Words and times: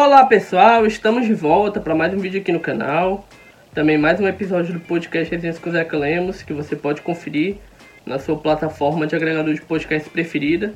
Olá 0.00 0.24
pessoal, 0.24 0.86
estamos 0.86 1.26
de 1.26 1.34
volta 1.34 1.80
para 1.80 1.92
mais 1.92 2.14
um 2.14 2.18
vídeo 2.18 2.40
aqui 2.40 2.52
no 2.52 2.60
canal. 2.60 3.26
Também 3.74 3.98
mais 3.98 4.20
um 4.20 4.28
episódio 4.28 4.72
do 4.72 4.78
podcast 4.78 5.28
Resenhas 5.28 5.58
com 5.58 5.72
Zeca 5.72 5.98
Lemos, 5.98 6.40
que 6.40 6.52
você 6.52 6.76
pode 6.76 7.02
conferir 7.02 7.56
na 8.06 8.16
sua 8.20 8.38
plataforma 8.38 9.08
de 9.08 9.16
agregador 9.16 9.52
de 9.52 9.60
podcast 9.60 10.08
preferida, 10.08 10.72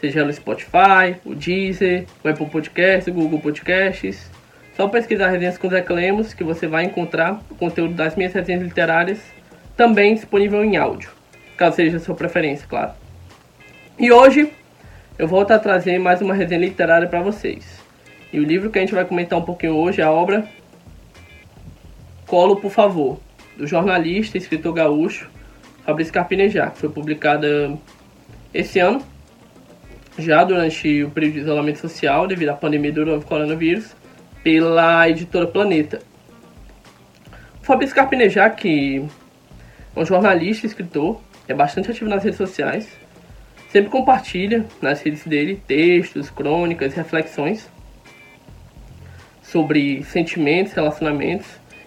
seja 0.00 0.24
no 0.24 0.32
Spotify, 0.32 1.14
o 1.24 1.32
Deezer, 1.32 2.06
o 2.24 2.28
Apple 2.28 2.46
Podcasts, 2.46 3.06
o 3.06 3.12
Google 3.12 3.38
Podcasts. 3.38 4.28
Só 4.76 4.88
pesquisar 4.88 5.28
Resenhas 5.28 5.56
com 5.56 5.70
Zeca 5.70 5.94
Lemos 5.94 6.34
que 6.34 6.42
você 6.42 6.66
vai 6.66 6.86
encontrar 6.86 7.40
o 7.48 7.54
conteúdo 7.54 7.94
das 7.94 8.16
minhas 8.16 8.32
resenhas 8.32 8.64
literárias 8.64 9.20
também 9.76 10.16
disponível 10.16 10.64
em 10.64 10.76
áudio, 10.76 11.10
caso 11.56 11.76
seja 11.76 11.98
a 11.98 12.00
sua 12.00 12.16
preferência, 12.16 12.66
claro. 12.68 12.90
E 13.96 14.10
hoje 14.10 14.52
eu 15.16 15.28
volto 15.28 15.52
a 15.52 15.58
trazer 15.60 16.00
mais 16.00 16.20
uma 16.20 16.34
resenha 16.34 16.62
literária 16.62 17.06
para 17.06 17.22
vocês. 17.22 17.85
E 18.36 18.38
o 18.38 18.44
livro 18.44 18.68
que 18.68 18.78
a 18.78 18.82
gente 18.82 18.92
vai 18.92 19.06
comentar 19.06 19.38
um 19.38 19.42
pouquinho 19.42 19.74
hoje 19.74 20.02
é 20.02 20.04
a 20.04 20.10
obra 20.10 20.46
Colo, 22.26 22.56
por 22.56 22.70
favor, 22.70 23.18
do 23.56 23.66
jornalista 23.66 24.36
e 24.36 24.40
escritor 24.42 24.74
gaúcho 24.74 25.30
Fabrício 25.86 26.12
Carpinejar, 26.12 26.70
que 26.72 26.80
foi 26.80 26.90
publicada 26.90 27.78
esse 28.52 28.78
ano, 28.78 29.00
já 30.18 30.44
durante 30.44 31.02
o 31.02 31.10
período 31.10 31.32
de 31.32 31.40
isolamento 31.40 31.78
social 31.78 32.26
devido 32.26 32.50
à 32.50 32.52
pandemia 32.52 32.92
do 32.92 33.06
novo 33.06 33.24
coronavírus, 33.24 33.96
pela 34.44 35.08
editora 35.08 35.46
Planeta. 35.46 36.02
Fabrício 37.62 37.96
Carpinejar, 37.96 38.54
que 38.54 39.02
é 39.96 39.98
um 39.98 40.04
jornalista 40.04 40.66
e 40.66 40.68
escritor, 40.68 41.22
é 41.48 41.54
bastante 41.54 41.90
ativo 41.90 42.10
nas 42.10 42.22
redes 42.22 42.36
sociais, 42.36 42.86
sempre 43.70 43.88
compartilha 43.88 44.66
nas 44.82 45.00
redes 45.00 45.24
dele 45.24 45.62
textos, 45.66 46.28
crônicas, 46.28 46.92
reflexões 46.92 47.74
sobre 49.56 50.02
sentimentos, 50.02 50.74
relacionamentos. 50.74 51.46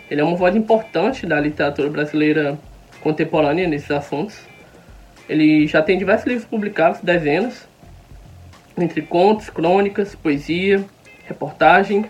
Ele 0.09 0.21
é 0.21 0.23
uma 0.23 0.35
voz 0.35 0.55
importante 0.55 1.27
da 1.27 1.39
literatura 1.39 1.87
brasileira 1.87 2.57
contemporânea 2.99 3.67
nesses 3.67 3.91
assuntos. 3.91 4.39
Ele 5.29 5.67
já 5.67 5.79
tem 5.79 5.95
diversos 5.95 6.25
livros 6.25 6.47
publicados, 6.47 6.99
dezenas, 7.01 7.67
entre 8.75 9.03
contos, 9.03 9.51
crônicas, 9.51 10.15
poesia, 10.15 10.83
reportagem. 11.27 12.07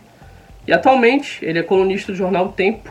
E 0.65 0.71
atualmente 0.71 1.43
ele 1.43 1.59
é 1.59 1.63
colunista 1.63 2.13
do 2.13 2.17
jornal 2.17 2.53
Tempo 2.53 2.89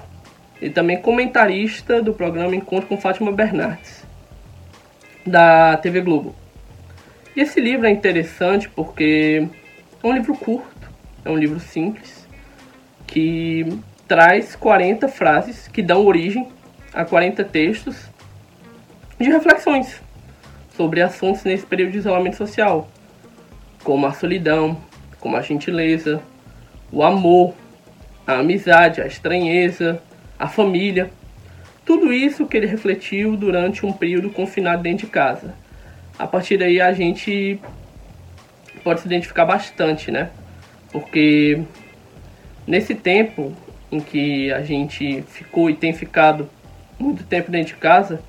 e 0.61 0.69
também 0.69 1.01
comentarista 1.01 2.03
do 2.03 2.13
programa 2.13 2.55
Encontro 2.55 2.87
com 2.87 2.99
Fátima 2.99 3.33
Bernardes, 3.33 4.05
da 5.27 5.75
TV 5.79 6.03
Globo. 6.03 6.37
E 7.35 7.41
esse 7.41 7.63
livro 7.63 7.87
é 7.87 7.91
interessante 7.91 8.69
porque 8.69 9.49
é 10.05 10.07
um 10.07 10.13
livro 10.13 10.37
curto, 10.37 10.91
é 11.25 11.31
um 11.31 11.39
livro 11.39 11.59
simples, 11.61 12.18
que 13.09 13.67
traz 14.07 14.55
40 14.55 15.09
frases 15.09 15.67
que 15.67 15.83
dão 15.83 16.07
origem 16.07 16.47
a 16.95 17.05
40 17.05 17.43
textos 17.45 18.09
de 19.19 19.29
reflexões 19.29 20.01
sobre 20.77 21.03
assuntos 21.03 21.43
nesse 21.43 21.67
período 21.67 21.93
de 21.93 21.99
isolamento 21.99 22.37
social, 22.37 22.89
como 23.83 24.07
a 24.07 24.13
solidão, 24.13 24.81
como 25.19 25.37
a 25.37 25.43
gentileza, 25.43 26.23
o 26.93 27.03
amor, 27.03 27.55
a 28.27 28.35
amizade, 28.35 29.01
a 29.01 29.07
estranheza, 29.07 30.01
a 30.39 30.47
família. 30.47 31.11
Tudo 31.85 32.13
isso 32.13 32.47
que 32.47 32.57
ele 32.57 32.67
refletiu 32.67 33.37
durante 33.37 33.85
um 33.85 33.93
período 33.93 34.31
confinado 34.31 34.83
dentro 34.83 35.07
de 35.07 35.13
casa. 35.13 35.55
A 36.19 36.27
partir 36.27 36.59
daí 36.59 36.81
a 36.81 36.93
gente 36.93 37.59
pode 38.85 39.01
se 39.01 39.07
identificar 39.07 39.47
bastante, 39.47 40.11
né? 40.11 40.31
Porque 40.93 41.63
Nesse 42.69 42.95
tempo 42.95 43.55
em 43.91 43.99
que 43.99 44.53
a 44.53 44.61
gente 44.61 45.23
ficou 45.23 45.71
e 45.71 45.75
tem 45.75 45.95
ficado 45.95 46.51
muito 46.99 47.25
tempo 47.25 47.51
dentro 47.51 47.69
de 47.69 47.81
casa, 47.81 48.21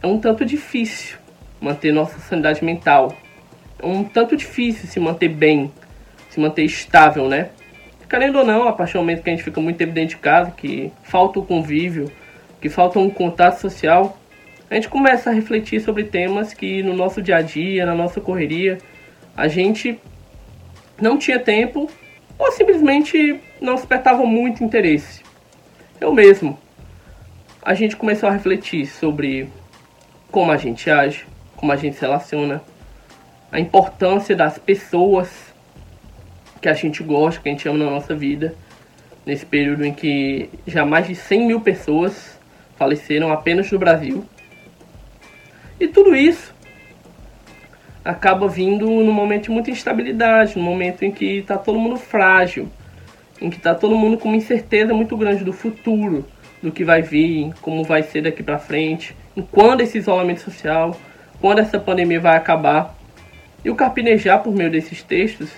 é 0.00 0.06
um 0.06 0.20
tanto 0.20 0.44
difícil 0.44 1.18
manter 1.60 1.92
nossa 1.92 2.16
sanidade 2.20 2.64
mental. 2.64 3.16
É 3.82 3.84
um 3.84 4.04
tanto 4.04 4.36
difícil 4.36 4.88
se 4.88 5.00
manter 5.00 5.30
bem, 5.30 5.72
se 6.30 6.38
manter 6.38 6.62
estável, 6.62 7.28
né? 7.28 7.50
Querendo 8.08 8.38
ou 8.38 8.44
não, 8.44 8.68
a 8.68 8.72
partir 8.72 8.92
do 8.92 9.00
momento 9.00 9.24
que 9.24 9.30
a 9.30 9.32
gente 9.32 9.42
fica 9.42 9.60
muito 9.60 9.78
tempo 9.78 9.92
dentro 9.92 10.14
de 10.14 10.22
casa, 10.22 10.52
que 10.52 10.92
falta 11.02 11.40
o 11.40 11.44
convívio, 11.44 12.08
que 12.60 12.68
falta 12.68 13.00
um 13.00 13.10
contato 13.10 13.58
social, 13.58 14.16
a 14.70 14.76
gente 14.76 14.88
começa 14.88 15.30
a 15.30 15.32
refletir 15.32 15.80
sobre 15.80 16.04
temas 16.04 16.54
que 16.54 16.84
no 16.84 16.94
nosso 16.94 17.20
dia 17.20 17.38
a 17.38 17.42
dia, 17.42 17.84
na 17.84 17.96
nossa 17.96 18.20
correria, 18.20 18.78
a 19.36 19.48
gente 19.48 19.98
não 21.00 21.18
tinha 21.18 21.40
tempo 21.40 21.90
ou 22.38 22.52
simplesmente 22.52 23.40
não 23.60 23.74
despertava 23.74 24.24
muito 24.24 24.62
interesse. 24.62 25.22
Eu 26.00 26.12
mesmo. 26.12 26.58
A 27.62 27.74
gente 27.74 27.96
começou 27.96 28.28
a 28.28 28.32
refletir 28.32 28.86
sobre 28.86 29.48
como 30.30 30.52
a 30.52 30.56
gente 30.56 30.90
age, 30.90 31.26
como 31.56 31.72
a 31.72 31.76
gente 31.76 31.96
se 31.96 32.02
relaciona, 32.02 32.62
a 33.50 33.58
importância 33.58 34.36
das 34.36 34.58
pessoas 34.58 35.28
que 36.60 36.68
a 36.68 36.74
gente 36.74 37.02
gosta, 37.02 37.40
que 37.40 37.48
a 37.48 37.52
gente 37.52 37.68
ama 37.68 37.78
na 37.78 37.90
nossa 37.90 38.14
vida, 38.14 38.54
nesse 39.24 39.46
período 39.46 39.84
em 39.84 39.92
que 39.92 40.50
já 40.66 40.84
mais 40.84 41.06
de 41.06 41.14
100 41.14 41.46
mil 41.46 41.60
pessoas 41.60 42.38
faleceram 42.76 43.32
apenas 43.32 43.70
no 43.70 43.78
Brasil. 43.78 44.24
E 45.80 45.88
tudo 45.88 46.14
isso 46.14 46.54
acaba 48.06 48.46
vindo 48.46 48.86
num 48.86 49.12
momento 49.12 49.44
de 49.44 49.50
muita 49.50 49.70
instabilidade, 49.70 50.56
num 50.56 50.62
momento 50.62 51.04
em 51.04 51.10
que 51.10 51.38
está 51.38 51.58
todo 51.58 51.76
mundo 51.76 51.96
frágil, 51.96 52.68
em 53.40 53.50
que 53.50 53.56
está 53.56 53.74
todo 53.74 53.96
mundo 53.96 54.16
com 54.16 54.28
uma 54.28 54.36
incerteza 54.36 54.94
muito 54.94 55.16
grande 55.16 55.42
do 55.42 55.52
futuro, 55.52 56.24
do 56.62 56.70
que 56.70 56.84
vai 56.84 57.02
vir, 57.02 57.52
como 57.60 57.82
vai 57.82 58.04
ser 58.04 58.22
daqui 58.22 58.44
para 58.44 58.60
frente, 58.60 59.16
em 59.36 59.42
quando 59.42 59.80
esse 59.80 59.98
isolamento 59.98 60.40
social, 60.40 60.96
quando 61.40 61.58
essa 61.58 61.80
pandemia 61.80 62.20
vai 62.20 62.36
acabar. 62.36 62.96
E 63.64 63.70
o 63.70 63.74
Carpinejar, 63.74 64.40
por 64.40 64.54
meio 64.54 64.70
desses 64.70 65.02
textos, 65.02 65.50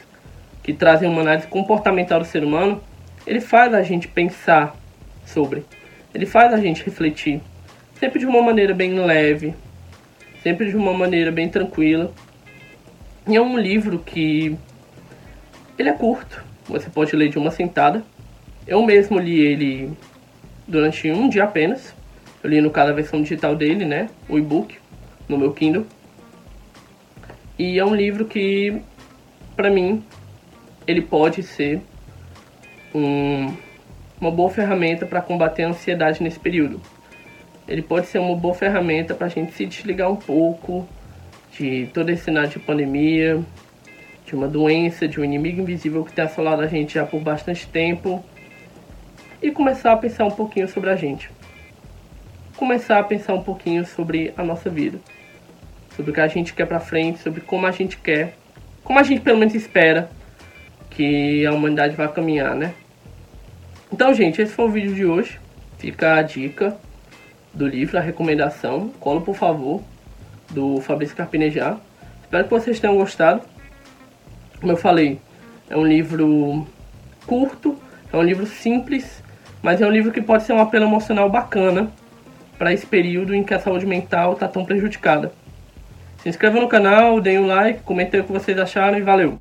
que 0.62 0.72
trazem 0.72 1.06
uma 1.06 1.20
análise 1.20 1.46
comportamental 1.46 2.18
do 2.18 2.24
ser 2.24 2.42
humano, 2.42 2.80
ele 3.26 3.40
faz 3.40 3.74
a 3.74 3.82
gente 3.82 4.08
pensar 4.08 4.74
sobre, 5.26 5.64
ele 6.14 6.24
faz 6.24 6.50
a 6.54 6.56
gente 6.56 6.82
refletir, 6.82 7.42
sempre 8.00 8.18
de 8.18 8.24
uma 8.24 8.40
maneira 8.40 8.72
bem 8.72 8.98
leve, 8.98 9.54
sempre 10.42 10.70
de 10.70 10.76
uma 10.76 10.94
maneira 10.94 11.30
bem 11.30 11.46
tranquila, 11.50 12.10
e 13.28 13.36
é 13.36 13.42
um 13.42 13.58
livro 13.58 13.98
que 13.98 14.56
ele 15.78 15.90
é 15.90 15.92
curto, 15.92 16.42
você 16.66 16.88
pode 16.88 17.14
ler 17.14 17.28
de 17.28 17.38
uma 17.38 17.50
sentada. 17.50 18.02
Eu 18.66 18.82
mesmo 18.82 19.18
li 19.18 19.38
ele 19.38 19.92
durante 20.66 21.10
um 21.10 21.28
dia 21.28 21.44
apenas. 21.44 21.94
Eu 22.42 22.48
li 22.48 22.60
no 22.62 22.70
cada 22.70 22.92
versão 22.92 23.20
digital 23.20 23.54
dele, 23.54 23.84
né? 23.84 24.08
O 24.30 24.38
e-book, 24.38 24.78
no 25.28 25.36
meu 25.36 25.52
Kindle. 25.52 25.86
E 27.58 27.78
é 27.78 27.84
um 27.84 27.94
livro 27.94 28.24
que, 28.24 28.80
para 29.54 29.70
mim, 29.70 30.02
ele 30.86 31.02
pode 31.02 31.42
ser 31.42 31.82
um, 32.94 33.52
uma 34.18 34.30
boa 34.30 34.48
ferramenta 34.48 35.04
para 35.04 35.20
combater 35.20 35.64
a 35.64 35.68
ansiedade 35.68 36.22
nesse 36.22 36.40
período. 36.40 36.80
Ele 37.68 37.82
pode 37.82 38.06
ser 38.06 38.20
uma 38.20 38.34
boa 38.34 38.54
ferramenta 38.54 39.14
para 39.14 39.26
a 39.26 39.30
gente 39.30 39.52
se 39.52 39.66
desligar 39.66 40.10
um 40.10 40.16
pouco 40.16 40.88
de 41.52 41.88
todo 41.92 42.10
esse 42.10 42.24
cenário 42.24 42.50
de 42.50 42.58
pandemia, 42.58 43.42
de 44.26 44.34
uma 44.34 44.46
doença, 44.46 45.08
de 45.08 45.20
um 45.20 45.24
inimigo 45.24 45.60
invisível 45.60 46.04
que 46.04 46.12
tem 46.12 46.24
assolado 46.24 46.62
a 46.62 46.66
gente 46.66 46.94
já 46.94 47.04
por 47.04 47.20
bastante 47.20 47.66
tempo 47.66 48.24
e 49.42 49.50
começar 49.50 49.92
a 49.92 49.96
pensar 49.96 50.24
um 50.24 50.30
pouquinho 50.30 50.68
sobre 50.68 50.90
a 50.90 50.96
gente. 50.96 51.30
Começar 52.56 52.98
a 52.98 53.02
pensar 53.02 53.34
um 53.34 53.42
pouquinho 53.42 53.86
sobre 53.86 54.32
a 54.36 54.42
nossa 54.42 54.68
vida, 54.68 54.98
sobre 55.94 56.10
o 56.10 56.14
que 56.14 56.20
a 56.20 56.28
gente 56.28 56.52
quer 56.52 56.66
para 56.66 56.80
frente, 56.80 57.20
sobre 57.20 57.40
como 57.40 57.66
a 57.66 57.70
gente 57.70 57.96
quer, 57.96 58.36
como 58.84 58.98
a 58.98 59.02
gente 59.02 59.20
pelo 59.20 59.38
menos 59.38 59.54
espera 59.54 60.10
que 60.90 61.46
a 61.46 61.52
humanidade 61.52 61.94
vai 61.94 62.08
caminhar, 62.08 62.54
né? 62.54 62.74
Então, 63.92 64.12
gente, 64.12 64.42
esse 64.42 64.52
foi 64.52 64.64
o 64.66 64.70
vídeo 64.70 64.94
de 64.94 65.06
hoje. 65.06 65.38
Fica 65.78 66.16
a 66.16 66.22
dica 66.22 66.76
do 67.54 67.66
livro, 67.66 67.96
a 67.96 68.00
recomendação. 68.00 68.90
Cola, 69.00 69.20
por 69.20 69.34
favor 69.34 69.82
do 70.50 70.80
Fabrício 70.80 71.16
Carpinejar. 71.16 71.78
Espero 72.22 72.44
que 72.44 72.50
vocês 72.50 72.80
tenham 72.80 72.96
gostado. 72.96 73.42
Como 74.60 74.72
eu 74.72 74.76
falei, 74.76 75.20
é 75.70 75.76
um 75.76 75.86
livro 75.86 76.66
curto, 77.26 77.78
é 78.12 78.16
um 78.16 78.22
livro 78.22 78.46
simples, 78.46 79.22
mas 79.62 79.80
é 79.80 79.86
um 79.86 79.90
livro 79.90 80.12
que 80.12 80.20
pode 80.20 80.42
ser 80.42 80.52
um 80.52 80.60
apelo 80.60 80.86
emocional 80.86 81.28
bacana 81.30 81.90
para 82.58 82.72
esse 82.72 82.86
período 82.86 83.34
em 83.34 83.44
que 83.44 83.54
a 83.54 83.60
saúde 83.60 83.86
mental 83.86 84.32
está 84.32 84.48
tão 84.48 84.64
prejudicada. 84.64 85.32
Se 86.22 86.28
inscreva 86.28 86.60
no 86.60 86.68
canal, 86.68 87.20
deem 87.20 87.38
um 87.38 87.46
like, 87.46 87.82
comentem 87.82 88.20
o 88.20 88.24
que 88.24 88.32
vocês 88.32 88.58
acharam 88.58 88.98
e 88.98 89.02
valeu! 89.02 89.38